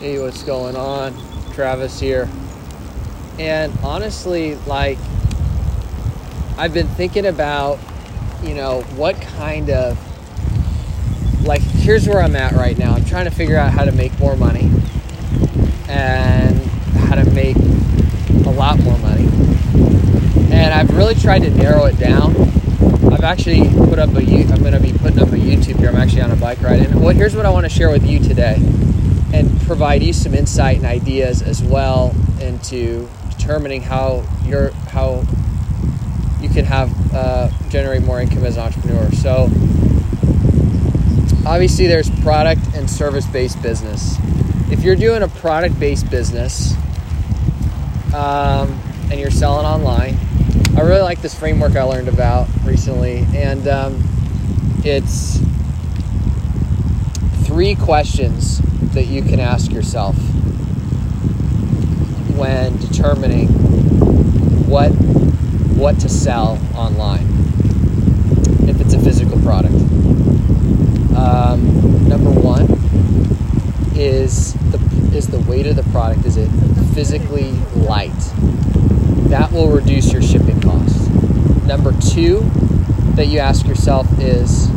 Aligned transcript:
Hey, 0.00 0.18
what's 0.18 0.42
going 0.44 0.76
on? 0.76 1.14
Travis 1.52 2.00
here. 2.00 2.26
And 3.38 3.70
honestly, 3.82 4.54
like, 4.66 4.96
I've 6.56 6.72
been 6.72 6.86
thinking 6.86 7.26
about, 7.26 7.78
you 8.42 8.54
know, 8.54 8.80
what 8.96 9.20
kind 9.20 9.68
of, 9.68 9.98
like, 11.44 11.60
here's 11.60 12.08
where 12.08 12.22
I'm 12.22 12.34
at 12.34 12.52
right 12.52 12.78
now. 12.78 12.94
I'm 12.94 13.04
trying 13.04 13.26
to 13.26 13.30
figure 13.30 13.58
out 13.58 13.72
how 13.72 13.84
to 13.84 13.92
make 13.92 14.18
more 14.18 14.36
money 14.36 14.70
and 15.86 16.56
how 17.00 17.16
to 17.16 17.30
make 17.32 17.56
a 17.56 18.50
lot 18.52 18.78
more 18.78 18.96
money. 19.00 19.28
And 20.50 20.72
I've 20.72 20.96
really 20.96 21.14
tried 21.14 21.40
to 21.40 21.50
narrow 21.50 21.84
it 21.84 21.98
down. 21.98 22.34
I've 23.12 23.22
actually 23.22 23.68
put 23.68 23.98
up 23.98 24.14
a, 24.14 24.20
I'm 24.22 24.60
going 24.60 24.72
to 24.72 24.80
be 24.80 24.94
putting 24.94 25.18
up 25.18 25.28
a 25.28 25.32
YouTube 25.32 25.76
here. 25.76 25.90
I'm 25.90 25.96
actually 25.96 26.22
on 26.22 26.30
a 26.30 26.36
bike 26.36 26.62
ride. 26.62 26.80
And 26.80 27.02
what, 27.02 27.16
here's 27.16 27.36
what 27.36 27.44
I 27.44 27.50
want 27.50 27.64
to 27.64 27.70
share 27.70 27.90
with 27.90 28.06
you 28.06 28.18
today 28.18 28.56
and 29.32 29.60
provide 29.62 30.02
you 30.02 30.12
some 30.12 30.34
insight 30.34 30.76
and 30.76 30.86
ideas 30.86 31.42
as 31.42 31.62
well 31.62 32.14
into 32.40 33.08
determining 33.30 33.82
how 33.82 34.24
you're 34.44 34.70
how 34.92 35.24
you 36.40 36.48
can 36.48 36.64
have 36.64 36.90
uh, 37.14 37.48
generate 37.68 38.02
more 38.02 38.20
income 38.20 38.44
as 38.44 38.56
an 38.56 38.62
entrepreneur. 38.62 39.10
So 39.12 39.44
obviously 41.46 41.86
there's 41.86 42.10
product 42.20 42.62
and 42.74 42.88
service 42.88 43.26
based 43.26 43.60
business. 43.62 44.16
If 44.70 44.82
you're 44.82 44.96
doing 44.96 45.22
a 45.22 45.28
product 45.28 45.78
based 45.78 46.10
business 46.10 46.74
um, 48.14 48.80
and 49.10 49.18
you're 49.18 49.30
selling 49.30 49.66
online, 49.66 50.18
I 50.76 50.82
really 50.82 51.02
like 51.02 51.20
this 51.20 51.38
framework 51.38 51.76
I 51.76 51.82
learned 51.82 52.08
about 52.08 52.48
recently, 52.64 53.26
and 53.34 53.66
um, 53.68 54.02
it's 54.84 55.40
three 57.50 57.74
questions 57.74 58.60
that 58.94 59.06
you 59.06 59.22
can 59.22 59.40
ask 59.40 59.72
yourself 59.72 60.14
when 62.36 62.76
determining 62.76 63.48
what 64.68 64.90
what 65.76 65.98
to 65.98 66.08
sell 66.08 66.60
online 66.76 67.26
if 68.68 68.80
it's 68.80 68.94
a 68.94 69.00
physical 69.00 69.36
product. 69.40 69.74
Um, 71.16 72.08
number 72.08 72.30
one 72.30 72.68
is 73.96 74.54
the 74.70 74.78
is 75.12 75.26
the 75.26 75.40
weight 75.40 75.66
of 75.66 75.74
the 75.74 75.82
product. 75.90 76.24
Is 76.26 76.36
it 76.36 76.48
physically 76.94 77.50
light? 77.74 78.14
That 79.28 79.50
will 79.50 79.70
reduce 79.70 80.12
your 80.12 80.22
shipping 80.22 80.60
costs. 80.60 81.08
Number 81.66 81.92
two 82.00 82.48
that 83.16 83.26
you 83.26 83.40
ask 83.40 83.66
yourself 83.66 84.06
is 84.20 84.70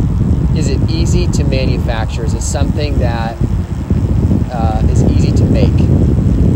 is 0.56 0.70
it 0.70 0.90
easy 0.90 1.28
to 1.28 1.44
manufacture? 1.44 2.24
Is 2.24 2.34
it 2.34 2.42
something 2.42 3.00
that 3.00 3.36
uh, 4.52 4.86
is 4.90 5.04
easy 5.04 5.32
to 5.32 5.46
make 5.46 5.74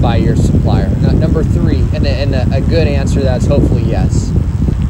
by 0.02 0.18
your 0.18 0.36
supplier? 0.36 0.90
Now, 0.98 1.12
number 1.12 1.44
three, 1.44 1.82
and, 1.94 2.06
a, 2.06 2.10
and 2.10 2.36
a, 2.36 2.58
a 2.58 2.62
good 2.62 2.88
answer 2.88 3.22
that's 3.22 3.48
hopefully 3.48 3.84
yes. 3.84 4.32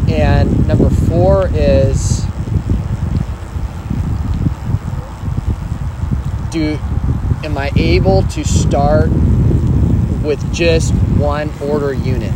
And 0.10 0.68
number 0.68 0.90
four 0.90 1.50
is 1.54 2.26
do 6.52 6.78
am 7.44 7.58
I 7.58 7.72
able 7.76 8.24
to 8.24 8.44
start 8.44 9.10
with 10.24 10.54
just 10.54 10.94
one 11.18 11.50
order 11.62 11.94
unit? 11.94 12.34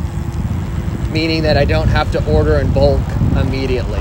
Meaning 1.11 1.43
that 1.43 1.57
I 1.57 1.65
don't 1.65 1.89
have 1.89 2.11
to 2.13 2.33
order 2.33 2.57
in 2.57 2.71
bulk 2.71 3.01
immediately. 3.35 3.99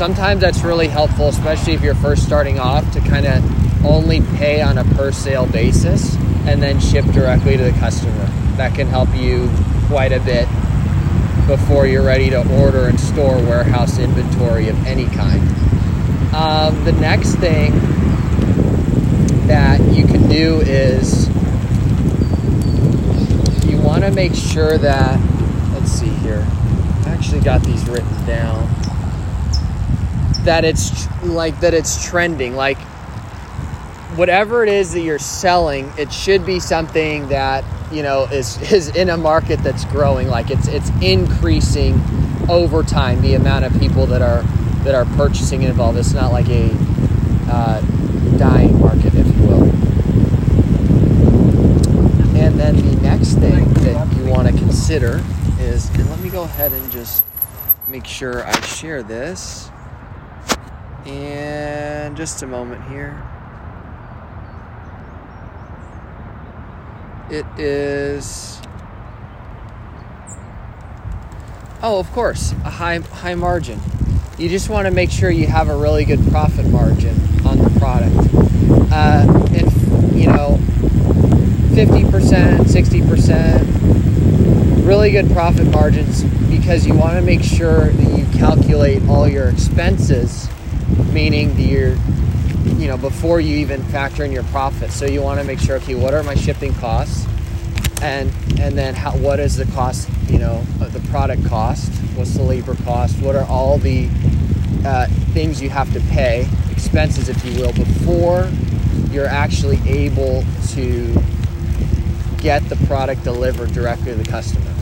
Sometimes 0.00 0.40
that's 0.40 0.62
really 0.62 0.88
helpful, 0.88 1.28
especially 1.28 1.74
if 1.74 1.82
you're 1.82 1.94
first 1.94 2.24
starting 2.24 2.58
off, 2.58 2.90
to 2.92 3.00
kind 3.00 3.26
of 3.26 3.84
only 3.84 4.22
pay 4.38 4.62
on 4.62 4.78
a 4.78 4.84
per 4.94 5.12
sale 5.12 5.44
basis 5.44 6.16
and 6.46 6.62
then 6.62 6.80
ship 6.80 7.04
directly 7.12 7.58
to 7.58 7.64
the 7.64 7.72
customer. 7.72 8.24
That 8.56 8.74
can 8.74 8.86
help 8.86 9.14
you 9.14 9.50
quite 9.88 10.12
a 10.12 10.20
bit 10.20 10.48
before 11.46 11.86
you're 11.86 12.02
ready 12.02 12.30
to 12.30 12.62
order 12.62 12.86
and 12.86 12.98
store 12.98 13.36
warehouse 13.42 13.98
inventory 13.98 14.70
of 14.70 14.86
any 14.86 15.04
kind. 15.04 15.42
Um, 16.34 16.82
the 16.86 16.92
next 16.92 17.34
thing 17.34 17.72
that 19.48 19.82
you 19.92 20.06
can 20.06 20.30
do 20.30 20.62
is 20.62 21.28
you 23.66 23.76
want 23.82 24.04
to 24.04 24.10
make 24.12 24.34
sure 24.34 24.78
that, 24.78 25.20
let's 25.74 25.92
see 25.92 26.08
here, 26.08 26.46
I 27.04 27.10
actually 27.10 27.42
got 27.42 27.62
these 27.64 27.86
written 27.86 28.26
down 28.26 28.79
that 30.44 30.64
it's 30.64 31.06
like 31.22 31.60
that 31.60 31.74
it's 31.74 32.04
trending. 32.04 32.54
Like 32.54 32.78
whatever 34.16 34.62
it 34.62 34.68
is 34.68 34.92
that 34.92 35.00
you're 35.02 35.18
selling 35.20 35.90
it 35.96 36.12
should 36.12 36.44
be 36.44 36.58
something 36.58 37.28
that 37.28 37.64
you 37.92 38.02
know 38.02 38.24
is 38.24 38.60
is 38.72 38.88
in 38.96 39.10
a 39.10 39.16
market 39.16 39.62
that's 39.62 39.84
growing. 39.86 40.28
Like 40.28 40.50
it's 40.50 40.68
it's 40.68 40.90
increasing 41.00 42.02
over 42.48 42.82
time 42.82 43.20
the 43.22 43.34
amount 43.34 43.64
of 43.64 43.78
people 43.78 44.06
that 44.06 44.22
are 44.22 44.42
that 44.84 44.94
are 44.94 45.04
purchasing 45.16 45.62
involved. 45.62 45.98
It's 45.98 46.14
not 46.14 46.32
like 46.32 46.48
a 46.48 46.70
uh, 47.48 47.80
dying 48.36 48.80
market 48.80 49.14
if 49.14 49.26
you 49.26 49.42
will. 49.42 49.62
And 52.36 52.58
then 52.58 52.76
the 52.76 52.96
next 53.02 53.34
thing 53.34 53.72
that 53.74 54.16
you 54.16 54.24
want 54.26 54.48
to 54.48 54.54
consider 54.54 55.22
is 55.58 55.88
and 55.90 56.08
let 56.10 56.20
me 56.20 56.30
go 56.30 56.42
ahead 56.42 56.72
and 56.72 56.90
just 56.90 57.22
make 57.88 58.06
sure 58.06 58.46
I 58.46 58.58
share 58.62 59.02
this 59.02 59.69
and 61.06 62.16
just 62.16 62.42
a 62.42 62.46
moment 62.46 62.82
here. 62.88 63.22
It 67.30 67.46
is 67.58 68.60
Oh, 71.82 71.98
of 71.98 72.12
course, 72.12 72.52
a 72.64 72.68
high 72.68 72.98
high 72.98 73.34
margin. 73.34 73.80
You 74.36 74.50
just 74.50 74.68
want 74.68 74.86
to 74.86 74.90
make 74.90 75.10
sure 75.10 75.30
you 75.30 75.46
have 75.46 75.70
a 75.70 75.76
really 75.76 76.04
good 76.04 76.20
profit 76.30 76.66
margin 76.66 77.18
on 77.46 77.56
the 77.56 77.70
product. 77.78 78.14
Uh, 78.92 79.24
and 79.54 79.72
you 80.14 80.26
know, 80.26 80.58
50%, 81.72 82.66
60%, 82.66 84.86
really 84.86 85.10
good 85.10 85.30
profit 85.30 85.68
margins 85.68 86.22
because 86.50 86.86
you 86.86 86.92
want 86.94 87.14
to 87.14 87.22
make 87.22 87.42
sure 87.42 87.88
that 87.88 88.18
you 88.18 88.26
calculate 88.38 89.02
all 89.08 89.26
your 89.26 89.48
expenses 89.48 90.50
meaning 91.12 91.54
the 91.56 91.62
year, 91.62 91.98
you 92.76 92.88
know, 92.88 92.96
before 92.96 93.40
you 93.40 93.56
even 93.56 93.82
factor 93.84 94.24
in 94.24 94.32
your 94.32 94.42
profit 94.44 94.90
So 94.90 95.06
you 95.06 95.22
want 95.22 95.40
to 95.40 95.46
make 95.46 95.58
sure, 95.58 95.76
okay, 95.76 95.94
what 95.94 96.14
are 96.14 96.22
my 96.22 96.34
shipping 96.34 96.74
costs? 96.74 97.26
And 98.02 98.32
and 98.58 98.76
then 98.76 98.94
how, 98.94 99.12
what 99.12 99.40
is 99.40 99.56
the 99.56 99.66
cost, 99.66 100.08
you 100.28 100.38
know, 100.38 100.62
the 100.78 101.00
product 101.10 101.44
cost? 101.46 101.92
What's 102.14 102.34
the 102.34 102.42
labor 102.42 102.74
cost? 102.84 103.20
What 103.20 103.36
are 103.36 103.44
all 103.46 103.78
the 103.78 104.08
uh, 104.84 105.06
things 105.32 105.60
you 105.60 105.70
have 105.70 105.92
to 105.92 106.00
pay, 106.00 106.48
expenses, 106.70 107.28
if 107.28 107.44
you 107.44 107.60
will, 107.60 107.72
before 107.72 108.50
you're 109.10 109.26
actually 109.26 109.78
able 109.86 110.44
to 110.68 111.12
get 112.38 112.66
the 112.68 112.76
product 112.86 113.24
delivered 113.24 113.72
directly 113.72 114.12
to 114.12 114.14
the 114.14 114.24
customer. 114.24 114.72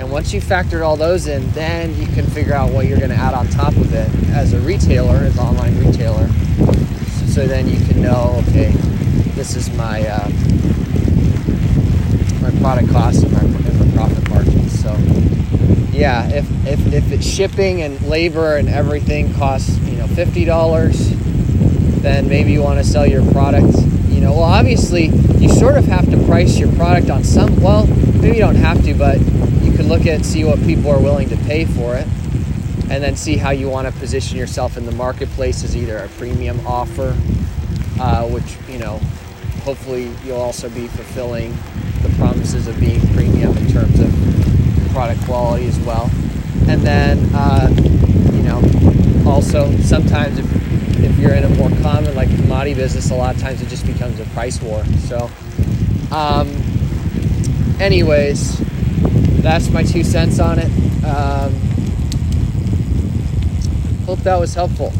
And 0.00 0.10
once 0.10 0.32
you 0.32 0.40
factored 0.40 0.82
all 0.82 0.96
those 0.96 1.26
in, 1.26 1.50
then 1.50 1.94
you 1.94 2.06
can 2.06 2.24
figure 2.24 2.54
out 2.54 2.72
what 2.72 2.86
you're 2.86 2.96
going 2.96 3.10
to 3.10 3.16
add 3.16 3.34
on 3.34 3.46
top 3.48 3.76
of 3.76 3.92
it 3.92 4.08
as 4.30 4.54
a 4.54 4.60
retailer, 4.60 5.16
as 5.16 5.34
an 5.36 5.40
online 5.44 5.78
retailer. 5.78 6.26
So 7.26 7.46
then 7.46 7.68
you 7.68 7.78
can 7.86 8.00
know, 8.00 8.42
okay, 8.48 8.70
this 9.36 9.56
is 9.56 9.70
my 9.76 10.00
uh, 10.08 10.26
my 12.40 12.50
product 12.60 12.90
cost 12.90 13.24
and 13.24 13.32
my, 13.34 13.40
and 13.40 13.78
my 13.78 13.94
profit 13.94 14.26
margins. 14.30 14.80
So 14.80 14.96
yeah, 15.92 16.26
if, 16.30 16.48
if 16.66 16.92
if 16.94 17.12
it's 17.12 17.26
shipping 17.26 17.82
and 17.82 18.00
labor 18.00 18.56
and 18.56 18.70
everything 18.70 19.34
costs 19.34 19.78
you 19.80 19.98
know 19.98 20.06
fifty 20.06 20.46
dollars, 20.46 21.10
then 22.00 22.26
maybe 22.26 22.52
you 22.52 22.62
want 22.62 22.78
to 22.78 22.84
sell 22.84 23.06
your 23.06 23.30
product. 23.32 23.76
You 24.08 24.22
know, 24.22 24.32
well 24.32 24.44
obviously 24.44 25.08
you 25.36 25.50
sort 25.50 25.76
of 25.76 25.84
have 25.84 26.10
to 26.10 26.16
price 26.24 26.58
your 26.58 26.72
product 26.72 27.10
on 27.10 27.22
some. 27.22 27.60
Well, 27.60 27.86
maybe 27.86 28.36
you 28.36 28.42
don't 28.42 28.56
have 28.56 28.82
to, 28.84 28.94
but 28.94 29.18
look 29.90 30.06
at 30.06 30.24
see 30.24 30.44
what 30.44 30.58
people 30.62 30.88
are 30.90 31.00
willing 31.00 31.28
to 31.28 31.36
pay 31.38 31.64
for 31.64 31.96
it 31.96 32.06
and 32.90 33.02
then 33.02 33.16
see 33.16 33.36
how 33.36 33.50
you 33.50 33.68
want 33.68 33.92
to 33.92 34.00
position 34.00 34.38
yourself 34.38 34.76
in 34.76 34.86
the 34.86 34.92
marketplace 34.92 35.64
as 35.64 35.76
either 35.76 35.98
a 35.98 36.08
premium 36.10 36.64
offer 36.66 37.16
uh, 38.00 38.26
which 38.28 38.56
you 38.68 38.78
know 38.78 38.98
hopefully 39.64 40.10
you'll 40.24 40.40
also 40.40 40.68
be 40.70 40.86
fulfilling 40.88 41.52
the 42.02 42.08
promises 42.16 42.66
of 42.66 42.78
being 42.80 43.00
premium 43.14 43.56
in 43.58 43.70
terms 43.70 44.00
of 44.00 44.10
product 44.92 45.22
quality 45.24 45.66
as 45.66 45.78
well. 45.80 46.10
And 46.66 46.80
then 46.82 47.18
uh, 47.34 47.68
you 48.32 48.42
know 48.42 48.62
also 49.26 49.70
sometimes 49.78 50.38
if, 50.38 51.04
if 51.04 51.18
you're 51.18 51.34
in 51.34 51.44
a 51.44 51.48
more 51.50 51.68
common 51.82 52.14
like 52.14 52.28
commodity 52.28 52.74
business 52.74 53.10
a 53.10 53.14
lot 53.14 53.34
of 53.34 53.40
times 53.40 53.60
it 53.60 53.68
just 53.68 53.86
becomes 53.86 54.18
a 54.18 54.24
price 54.26 54.60
war. 54.62 54.84
So 55.08 55.30
um, 56.10 56.48
anyways 57.80 58.60
that's 59.42 59.70
my 59.70 59.82
two 59.82 60.04
cents 60.04 60.38
on 60.38 60.58
it. 60.58 60.70
Um, 61.04 61.52
hope 64.06 64.18
that 64.20 64.38
was 64.38 64.54
helpful. 64.54 64.92